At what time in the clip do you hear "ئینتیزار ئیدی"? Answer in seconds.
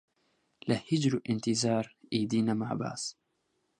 1.27-2.41